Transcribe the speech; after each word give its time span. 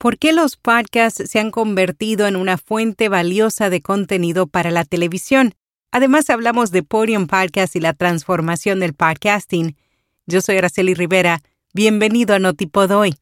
¿Por 0.00 0.16
qué 0.16 0.32
los 0.32 0.56
podcasts 0.56 1.28
se 1.28 1.40
han 1.40 1.50
convertido 1.50 2.26
en 2.26 2.34
una 2.34 2.56
fuente 2.56 3.10
valiosa 3.10 3.68
de 3.68 3.82
contenido 3.82 4.46
para 4.46 4.70
la 4.70 4.86
televisión? 4.86 5.52
Además, 5.92 6.30
hablamos 6.30 6.70
de 6.70 6.82
Podium 6.82 7.26
Podcast 7.26 7.76
y 7.76 7.80
la 7.80 7.92
transformación 7.92 8.80
del 8.80 8.94
podcasting. 8.94 9.76
Yo 10.24 10.40
soy 10.40 10.56
Araceli 10.56 10.94
Rivera. 10.94 11.42
Bienvenido 11.74 12.34
a 12.34 12.38
Notipod 12.38 12.90
hoy. 12.92 13.14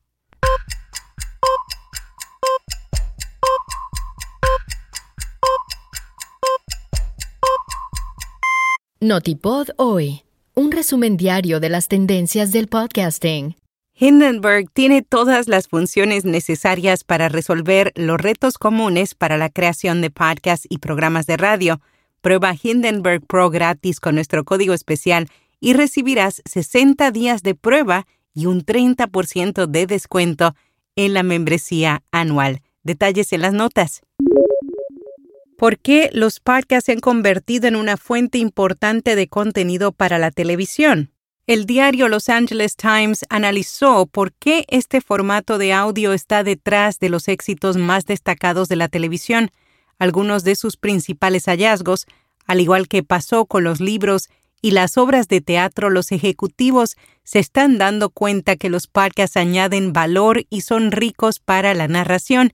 Notipod 9.00 9.70
hoy. 9.78 10.22
Un 10.54 10.70
resumen 10.70 11.16
diario 11.16 11.58
de 11.58 11.70
las 11.70 11.88
tendencias 11.88 12.52
del 12.52 12.68
podcasting. 12.68 13.56
Hindenburg 14.00 14.70
tiene 14.72 15.02
todas 15.02 15.48
las 15.48 15.66
funciones 15.66 16.24
necesarias 16.24 17.02
para 17.02 17.28
resolver 17.28 17.92
los 17.96 18.20
retos 18.20 18.56
comunes 18.56 19.16
para 19.16 19.36
la 19.36 19.50
creación 19.50 20.00
de 20.02 20.10
podcasts 20.10 20.68
y 20.70 20.78
programas 20.78 21.26
de 21.26 21.36
radio 21.36 21.80
Prueba 22.20 22.54
Hindenburg 22.60 23.26
Pro 23.26 23.50
gratis 23.50 23.98
con 23.98 24.14
nuestro 24.14 24.44
código 24.44 24.72
especial 24.72 25.28
y 25.58 25.72
recibirás 25.72 26.42
60 26.44 27.10
días 27.10 27.42
de 27.42 27.56
prueba 27.56 28.06
y 28.34 28.46
un 28.46 28.64
30% 28.64 29.66
de 29.66 29.86
descuento 29.86 30.54
en 30.94 31.12
la 31.12 31.24
membresía 31.24 32.02
anual. 32.12 32.60
Detalles 32.84 33.32
en 33.32 33.42
las 33.42 33.52
notas. 33.52 34.02
¿Por 35.56 35.76
qué 35.76 36.10
los 36.12 36.38
podcasts 36.38 36.86
se 36.86 36.92
han 36.92 37.00
convertido 37.00 37.66
en 37.66 37.74
una 37.74 37.96
fuente 37.96 38.38
importante 38.38 39.16
de 39.16 39.26
contenido 39.26 39.90
para 39.90 40.18
la 40.18 40.30
televisión? 40.30 41.10
El 41.48 41.64
diario 41.64 42.08
Los 42.08 42.28
Angeles 42.28 42.76
Times 42.76 43.24
analizó 43.30 44.04
por 44.04 44.34
qué 44.34 44.66
este 44.68 45.00
formato 45.00 45.56
de 45.56 45.72
audio 45.72 46.12
está 46.12 46.44
detrás 46.44 46.98
de 46.98 47.08
los 47.08 47.26
éxitos 47.26 47.78
más 47.78 48.04
destacados 48.04 48.68
de 48.68 48.76
la 48.76 48.88
televisión 48.88 49.50
algunos 49.98 50.44
de 50.44 50.56
sus 50.56 50.76
principales 50.76 51.46
hallazgos, 51.46 52.04
al 52.46 52.60
igual 52.60 52.86
que 52.86 53.02
pasó 53.02 53.46
con 53.46 53.64
los 53.64 53.80
libros 53.80 54.28
y 54.60 54.72
las 54.72 54.98
obras 54.98 55.26
de 55.26 55.40
teatro, 55.40 55.88
los 55.88 56.12
ejecutivos 56.12 56.96
se 57.24 57.38
están 57.38 57.78
dando 57.78 58.10
cuenta 58.10 58.56
que 58.56 58.68
los 58.68 58.86
podcasts 58.86 59.38
añaden 59.38 59.94
valor 59.94 60.44
y 60.50 60.60
son 60.60 60.92
ricos 60.92 61.40
para 61.40 61.72
la 61.72 61.88
narración. 61.88 62.52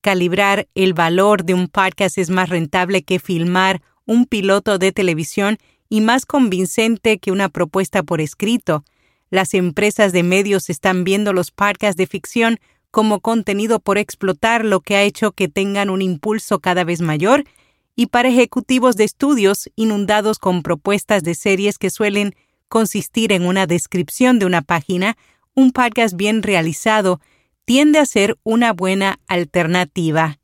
Calibrar 0.00 0.66
el 0.74 0.92
valor 0.92 1.44
de 1.44 1.54
un 1.54 1.68
podcast 1.68 2.18
es 2.18 2.30
más 2.30 2.48
rentable 2.48 3.04
que 3.04 3.20
filmar 3.20 3.80
un 4.06 4.26
piloto 4.26 4.78
de 4.78 4.90
televisión 4.90 5.56
y 5.94 6.00
más 6.00 6.26
convincente 6.26 7.18
que 7.18 7.30
una 7.30 7.48
propuesta 7.48 8.02
por 8.02 8.20
escrito. 8.20 8.84
Las 9.30 9.54
empresas 9.54 10.12
de 10.12 10.24
medios 10.24 10.68
están 10.68 11.04
viendo 11.04 11.32
los 11.32 11.52
podcasts 11.52 11.96
de 11.96 12.08
ficción 12.08 12.58
como 12.90 13.20
contenido 13.20 13.78
por 13.78 13.96
explotar, 13.96 14.64
lo 14.64 14.80
que 14.80 14.96
ha 14.96 15.04
hecho 15.04 15.30
que 15.30 15.46
tengan 15.46 15.90
un 15.90 16.02
impulso 16.02 16.58
cada 16.58 16.82
vez 16.82 17.00
mayor, 17.00 17.44
y 17.94 18.06
para 18.06 18.28
ejecutivos 18.28 18.96
de 18.96 19.04
estudios 19.04 19.70
inundados 19.76 20.40
con 20.40 20.64
propuestas 20.64 21.22
de 21.22 21.36
series 21.36 21.78
que 21.78 21.90
suelen 21.90 22.34
consistir 22.66 23.30
en 23.30 23.46
una 23.46 23.68
descripción 23.68 24.40
de 24.40 24.46
una 24.46 24.62
página, 24.62 25.16
un 25.54 25.70
podcast 25.70 26.16
bien 26.16 26.42
realizado 26.42 27.20
tiende 27.64 28.00
a 28.00 28.04
ser 28.04 28.36
una 28.42 28.72
buena 28.72 29.20
alternativa. 29.28 30.40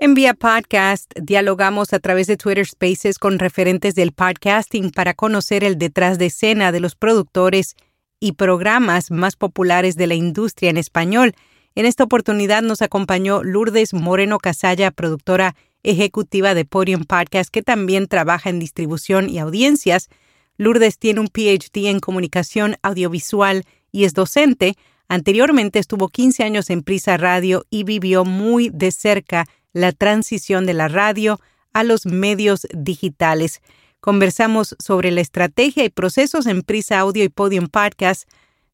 En 0.00 0.14
Vía 0.14 0.32
Podcast 0.32 1.12
dialogamos 1.20 1.92
a 1.92 1.98
través 1.98 2.28
de 2.28 2.36
Twitter 2.36 2.64
Spaces 2.64 3.18
con 3.18 3.40
referentes 3.40 3.96
del 3.96 4.12
podcasting 4.12 4.92
para 4.92 5.12
conocer 5.12 5.64
el 5.64 5.76
detrás 5.76 6.20
de 6.20 6.26
escena 6.26 6.70
de 6.70 6.78
los 6.78 6.94
productores 6.94 7.74
y 8.20 8.32
programas 8.32 9.10
más 9.10 9.34
populares 9.34 9.96
de 9.96 10.06
la 10.06 10.14
industria 10.14 10.70
en 10.70 10.76
español. 10.76 11.34
En 11.74 11.84
esta 11.84 12.04
oportunidad 12.04 12.62
nos 12.62 12.80
acompañó 12.80 13.42
Lourdes 13.42 13.92
Moreno 13.92 14.38
Casalla, 14.38 14.92
productora 14.92 15.56
ejecutiva 15.82 16.54
de 16.54 16.64
Podium 16.64 17.02
Podcast, 17.02 17.50
que 17.50 17.62
también 17.62 18.06
trabaja 18.06 18.50
en 18.50 18.60
distribución 18.60 19.28
y 19.28 19.40
audiencias. 19.40 20.10
Lourdes 20.58 20.98
tiene 21.00 21.18
un 21.18 21.26
PhD 21.26 21.88
en 21.88 21.98
comunicación 21.98 22.76
audiovisual 22.82 23.64
y 23.90 24.04
es 24.04 24.14
docente. 24.14 24.76
Anteriormente 25.08 25.80
estuvo 25.80 26.08
15 26.08 26.44
años 26.44 26.70
en 26.70 26.82
Prisa 26.82 27.16
Radio 27.16 27.64
y 27.68 27.82
vivió 27.82 28.24
muy 28.24 28.70
de 28.72 28.92
cerca 28.92 29.46
la 29.72 29.92
transición 29.92 30.66
de 30.66 30.74
la 30.74 30.88
radio 30.88 31.40
a 31.72 31.84
los 31.84 32.06
medios 32.06 32.66
digitales. 32.72 33.60
Conversamos 34.00 34.76
sobre 34.78 35.10
la 35.10 35.20
estrategia 35.20 35.84
y 35.84 35.90
procesos 35.90 36.46
en 36.46 36.62
Prisa 36.62 37.00
Audio 37.00 37.24
y 37.24 37.28
Podium 37.28 37.66
Podcast. 37.68 38.28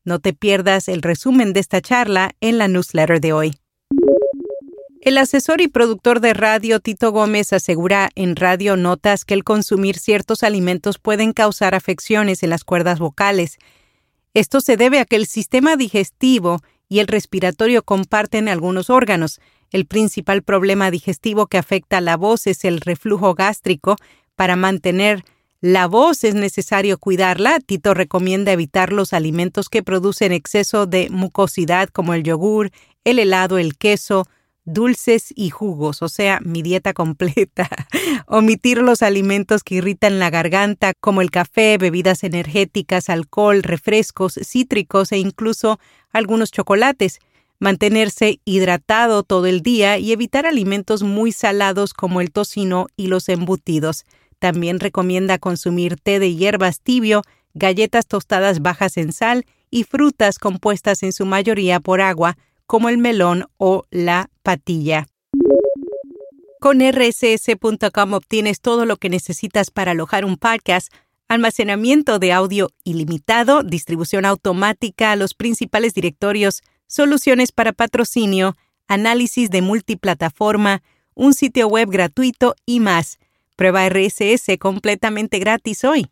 No 0.05 0.19
te 0.19 0.32
pierdas 0.32 0.88
el 0.88 1.03
resumen 1.03 1.53
de 1.53 1.60
esta 1.60 1.81
charla 1.81 2.32
en 2.41 2.59
la 2.59 2.69
newsletter 2.69 3.21
de 3.21 3.32
hoy. 3.32 3.59
El 5.05 5.19
asesor 5.19 5.60
y 5.60 5.69
productor 5.69 6.21
de 6.21 6.32
radio 6.32 6.81
Tito 6.81 7.12
Gómez 7.12 7.53
asegura 7.53 8.09
en 8.15 8.37
Radio 8.37 8.75
Notas 8.76 9.26
que 9.26 9.34
el 9.34 9.44
consumir 9.44 9.99
ciertos 9.99 10.43
alimentos 10.43 10.99
pueden 10.99 11.34
causar 11.34 11.75
afecciones 11.75 12.43
en 12.43 12.49
las 12.49 12.65
cuerdas 12.65 12.99
vocales. 12.99 13.59
Esto 14.32 14.62
se 14.62 14.78
debe 14.78 15.00
a 15.00 15.05
que 15.05 15.16
el 15.16 15.26
sistema 15.26 15.76
digestivo 15.76 16.62
y 16.88 17.00
el 17.00 17.06
respiratorio 17.06 17.82
comparten 17.82 18.49
algunos 18.49 18.88
órganos. 18.88 19.41
El 19.74 19.86
principal 19.86 20.44
problema 20.44 20.92
digestivo 20.92 21.48
que 21.48 21.58
afecta 21.58 21.98
a 21.98 22.00
la 22.00 22.16
voz 22.16 22.46
es 22.46 22.64
el 22.64 22.80
reflujo 22.80 23.34
gástrico, 23.34 23.96
para 24.36 24.54
mantener 24.54 25.24
la 25.60 25.88
voz 25.88 26.22
es 26.22 26.36
necesario 26.36 26.96
cuidarla. 26.96 27.58
Tito 27.58 27.92
recomienda 27.92 28.52
evitar 28.52 28.92
los 28.92 29.12
alimentos 29.12 29.68
que 29.68 29.82
producen 29.82 30.30
exceso 30.30 30.86
de 30.86 31.08
mucosidad 31.10 31.88
como 31.88 32.14
el 32.14 32.22
yogur, 32.22 32.70
el 33.02 33.18
helado, 33.18 33.58
el 33.58 33.76
queso, 33.76 34.28
dulces 34.64 35.34
y 35.34 35.50
jugos, 35.50 36.02
o 36.02 36.08
sea, 36.08 36.38
mi 36.44 36.62
dieta 36.62 36.92
completa. 36.92 37.68
Omitir 38.28 38.78
los 38.78 39.02
alimentos 39.02 39.64
que 39.64 39.74
irritan 39.74 40.20
la 40.20 40.30
garganta, 40.30 40.92
como 41.00 41.20
el 41.20 41.32
café, 41.32 41.78
bebidas 41.78 42.22
energéticas, 42.22 43.08
alcohol, 43.08 43.64
refrescos, 43.64 44.38
cítricos 44.40 45.10
e 45.10 45.18
incluso 45.18 45.80
algunos 46.12 46.52
chocolates. 46.52 47.18
Mantenerse 47.59 48.41
hidratado 48.44 49.22
todo 49.22 49.47
el 49.47 49.62
día 49.62 49.98
y 49.98 50.12
evitar 50.12 50.47
alimentos 50.47 51.03
muy 51.03 51.32
salados 51.32 51.94
como 51.94 52.20
el 52.20 52.31
tocino 52.31 52.87
y 52.97 53.06
los 53.06 53.28
embutidos. 53.28 54.04
También 54.38 54.81
recomienda 54.81 55.38
consumir 55.38 55.97
té 55.97 56.19
de 56.19 56.34
hierbas 56.34 56.81
tibio, 56.81 57.22
galletas 57.54 58.06
tostadas 58.06 58.60
bajas 58.60 58.97
en 58.97 59.12
sal 59.12 59.47
y 59.70 59.84
frutas 59.84 60.38
compuestas 60.38 61.03
en 61.03 61.12
su 61.12 61.26
mayoría 61.26 61.81
por 61.81 62.00
agua, 62.00 62.37
como 62.66 62.88
el 62.88 62.98
melón 62.98 63.47
o 63.56 63.84
la 63.91 64.31
patilla. 64.43 65.06
Con 66.60 66.81
rss.com 66.81 68.14
obtienes 68.14 68.60
todo 68.60 68.87
lo 68.87 68.97
que 68.97 69.10
necesitas 69.10 69.70
para 69.70 69.91
alojar 69.91 70.25
un 70.25 70.37
podcast, 70.37 70.93
almacenamiento 71.28 72.19
de 72.19 72.32
audio 72.32 72.70
ilimitado, 72.84 73.62
distribución 73.62 74.25
automática 74.25 75.12
a 75.12 75.16
los 75.16 75.34
principales 75.34 75.94
directorios, 75.94 76.62
soluciones 76.94 77.50
para 77.50 77.72
patrocinio, 77.72 78.56
análisis 78.87 79.50
de 79.50 79.62
multiplataforma, 79.62 80.82
un 81.15 81.34
sitio 81.34 81.66
web 81.66 81.91
gratuito 81.91 82.55
y 82.66 82.78
más. 82.78 83.19
Prueba 83.56 83.88
RSS 83.88 84.59
completamente 84.60 85.38
gratis 85.41 85.84
hoy. 85.84 86.06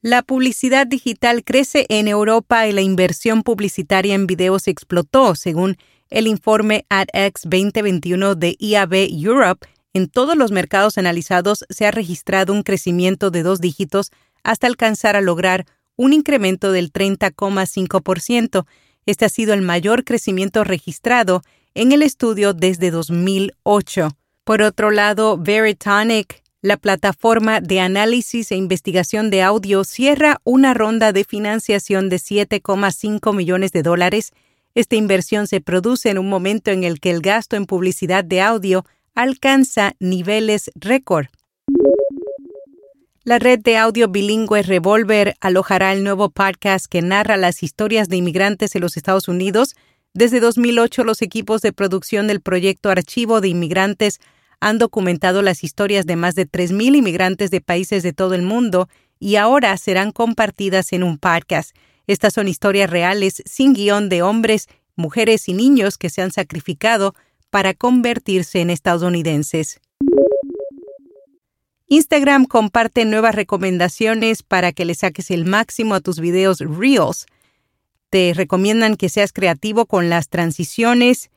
La 0.00 0.22
publicidad 0.22 0.86
digital 0.86 1.42
crece 1.42 1.84
en 1.88 2.06
Europa 2.06 2.68
y 2.68 2.72
la 2.72 2.80
inversión 2.80 3.42
publicitaria 3.42 4.14
en 4.14 4.28
videos 4.28 4.68
explotó, 4.68 5.34
según 5.34 5.76
el 6.08 6.28
informe 6.28 6.86
AdX 6.88 7.42
2021 7.42 8.36
de 8.36 8.54
IAB 8.60 8.94
Europe. 9.10 9.66
En 9.92 10.08
todos 10.08 10.36
los 10.36 10.52
mercados 10.52 10.96
analizados 10.96 11.64
se 11.68 11.86
ha 11.86 11.90
registrado 11.90 12.52
un 12.52 12.62
crecimiento 12.62 13.32
de 13.32 13.42
dos 13.42 13.60
dígitos 13.60 14.12
hasta 14.44 14.68
alcanzar 14.68 15.16
a 15.16 15.20
lograr 15.20 15.66
un 15.98 16.14
incremento 16.14 16.72
del 16.72 16.90
30,5%. 16.90 18.64
Este 19.04 19.24
ha 19.26 19.28
sido 19.28 19.52
el 19.52 19.62
mayor 19.62 20.04
crecimiento 20.04 20.64
registrado 20.64 21.42
en 21.74 21.92
el 21.92 22.02
estudio 22.02 22.54
desde 22.54 22.90
2008. 22.90 24.16
Por 24.44 24.62
otro 24.62 24.90
lado, 24.90 25.36
Veritonic, 25.36 26.42
la 26.62 26.76
plataforma 26.76 27.60
de 27.60 27.80
análisis 27.80 28.50
e 28.52 28.56
investigación 28.56 29.28
de 29.28 29.42
audio, 29.42 29.84
cierra 29.84 30.40
una 30.44 30.72
ronda 30.72 31.12
de 31.12 31.24
financiación 31.24 32.08
de 32.08 32.16
7,5 32.16 33.34
millones 33.34 33.72
de 33.72 33.82
dólares. 33.82 34.32
Esta 34.74 34.96
inversión 34.96 35.48
se 35.48 35.60
produce 35.60 36.10
en 36.10 36.18
un 36.18 36.28
momento 36.28 36.70
en 36.70 36.84
el 36.84 37.00
que 37.00 37.10
el 37.10 37.20
gasto 37.20 37.56
en 37.56 37.66
publicidad 37.66 38.24
de 38.24 38.40
audio 38.40 38.84
alcanza 39.14 39.94
niveles 39.98 40.70
récord. 40.76 41.26
La 43.28 43.38
red 43.38 43.58
de 43.58 43.76
audio 43.76 44.08
bilingüe 44.08 44.62
Revolver 44.62 45.36
alojará 45.42 45.92
el 45.92 46.02
nuevo 46.02 46.30
podcast 46.30 46.86
que 46.86 47.02
narra 47.02 47.36
las 47.36 47.62
historias 47.62 48.08
de 48.08 48.16
inmigrantes 48.16 48.74
en 48.74 48.80
los 48.80 48.96
Estados 48.96 49.28
Unidos. 49.28 49.76
Desde 50.14 50.40
2008, 50.40 51.04
los 51.04 51.20
equipos 51.20 51.60
de 51.60 51.74
producción 51.74 52.26
del 52.26 52.40
proyecto 52.40 52.88
Archivo 52.88 53.42
de 53.42 53.48
Inmigrantes 53.48 54.18
han 54.60 54.78
documentado 54.78 55.42
las 55.42 55.62
historias 55.62 56.06
de 56.06 56.16
más 56.16 56.36
de 56.36 56.48
3.000 56.48 56.96
inmigrantes 56.96 57.50
de 57.50 57.60
países 57.60 58.02
de 58.02 58.14
todo 58.14 58.32
el 58.34 58.40
mundo 58.40 58.88
y 59.20 59.36
ahora 59.36 59.76
serán 59.76 60.10
compartidas 60.10 60.94
en 60.94 61.02
un 61.02 61.18
podcast. 61.18 61.76
Estas 62.06 62.32
son 62.32 62.48
historias 62.48 62.88
reales 62.88 63.42
sin 63.44 63.74
guion 63.74 64.08
de 64.08 64.22
hombres, 64.22 64.68
mujeres 64.96 65.50
y 65.50 65.52
niños 65.52 65.98
que 65.98 66.08
se 66.08 66.22
han 66.22 66.32
sacrificado 66.32 67.14
para 67.50 67.74
convertirse 67.74 68.62
en 68.62 68.70
estadounidenses. 68.70 69.82
Instagram 71.90 72.44
comparte 72.44 73.06
nuevas 73.06 73.34
recomendaciones 73.34 74.42
para 74.42 74.72
que 74.72 74.84
le 74.84 74.94
saques 74.94 75.30
el 75.30 75.46
máximo 75.46 75.94
a 75.94 76.00
tus 76.00 76.20
videos 76.20 76.58
Reels. 76.58 77.24
Te 78.10 78.34
recomiendan 78.34 78.94
que 78.96 79.08
seas 79.08 79.32
creativo 79.32 79.86
con 79.86 80.10
las 80.10 80.28
transiciones, 80.28 81.30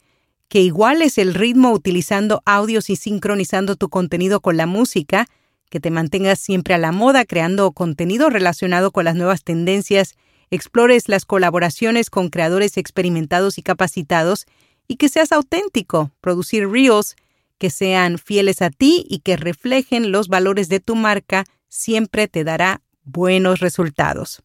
que 0.49 0.59
iguales 0.59 1.17
el 1.17 1.35
ritmo 1.35 1.71
utilizando 1.71 2.41
audios 2.45 2.89
y 2.89 2.97
sincronizando 2.97 3.77
tu 3.77 3.87
contenido 3.87 4.41
con 4.41 4.57
la 4.57 4.65
música, 4.65 5.25
que 5.69 5.79
te 5.79 5.89
mantengas 5.89 6.39
siempre 6.39 6.73
a 6.73 6.77
la 6.77 6.91
moda 6.91 7.23
creando 7.23 7.71
contenido 7.71 8.29
relacionado 8.29 8.91
con 8.91 9.05
las 9.05 9.15
nuevas 9.15 9.45
tendencias, 9.45 10.15
explores 10.49 11.07
las 11.07 11.23
colaboraciones 11.23 12.09
con 12.09 12.27
creadores 12.27 12.75
experimentados 12.75 13.57
y 13.57 13.61
capacitados 13.61 14.47
y 14.85 14.97
que 14.97 15.07
seas 15.07 15.31
auténtico, 15.31 16.11
producir 16.19 16.67
reels 16.67 17.15
que 17.61 17.69
sean 17.69 18.17
fieles 18.17 18.63
a 18.63 18.71
ti 18.71 19.05
y 19.07 19.19
que 19.19 19.37
reflejen 19.37 20.11
los 20.11 20.29
valores 20.29 20.67
de 20.67 20.79
tu 20.79 20.95
marca 20.95 21.45
siempre 21.69 22.27
te 22.27 22.43
dará 22.43 22.81
buenos 23.03 23.59
resultados. 23.59 24.41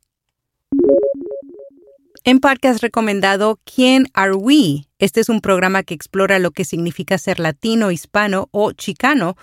En 2.25 2.41
podcast 2.41 2.83
recomendado 2.83 3.59
¿Quién 3.65 4.09
are 4.13 4.35
we? 4.35 4.85
Este 4.99 5.21
es 5.21 5.31
un 5.31 5.41
programa 5.41 5.83
que 5.83 5.95
explora 5.95 6.39
lo 6.39 6.51
que 6.51 6.67
significa 6.67 7.17
ser 7.17 7.41
latino, 7.41 7.91
hispano 7.91 8.51
o 8.51 8.73
chicano, 8.73 9.39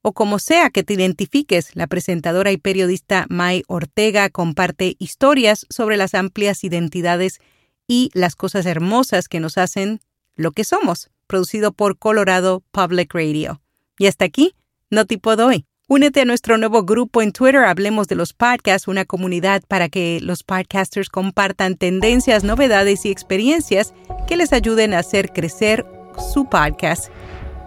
o 0.00 0.14
como 0.14 0.38
sea 0.38 0.70
que 0.70 0.82
te 0.82 0.94
identifiques. 0.94 1.76
La 1.76 1.88
presentadora 1.88 2.52
y 2.52 2.56
periodista 2.56 3.26
Mai 3.28 3.64
Ortega 3.68 4.30
comparte 4.30 4.96
historias 4.98 5.66
sobre 5.68 5.98
las 5.98 6.14
amplias 6.14 6.64
identidades 6.64 7.38
y 7.86 8.08
las 8.14 8.34
cosas 8.34 8.64
hermosas 8.64 9.28
que 9.28 9.40
nos 9.40 9.58
hacen 9.58 10.00
lo 10.36 10.52
que 10.52 10.64
somos 10.64 11.10
producido 11.30 11.70
por 11.70 11.96
Colorado 11.96 12.64
Public 12.72 13.14
Radio. 13.14 13.62
Y 13.98 14.08
hasta 14.08 14.24
aquí, 14.24 14.56
no 14.90 15.04
tipo 15.04 15.36
doy. 15.36 15.64
Únete 15.86 16.20
a 16.20 16.24
nuestro 16.24 16.58
nuevo 16.58 16.82
grupo 16.82 17.22
en 17.22 17.30
Twitter, 17.30 17.64
Hablemos 17.64 18.08
de 18.08 18.16
los 18.16 18.32
Podcasts, 18.32 18.88
una 18.88 19.04
comunidad 19.04 19.62
para 19.68 19.88
que 19.88 20.18
los 20.20 20.42
podcasters 20.42 21.08
compartan 21.08 21.76
tendencias, 21.76 22.42
novedades 22.42 23.06
y 23.06 23.10
experiencias 23.10 23.94
que 24.26 24.36
les 24.36 24.52
ayuden 24.52 24.92
a 24.92 24.98
hacer 24.98 25.32
crecer 25.32 25.86
su 26.32 26.48
podcast. 26.48 27.12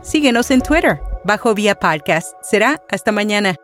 Síguenos 0.01 0.51
en 0.51 0.61
Twitter, 0.61 0.99
bajo 1.23 1.53
vía 1.53 1.75
podcast. 1.75 2.33
Será 2.41 2.81
hasta 2.89 3.13
mañana. 3.13 3.55